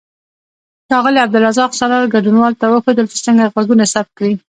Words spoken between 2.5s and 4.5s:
ته وښودل چې څنګه غږونه ثبت کړي.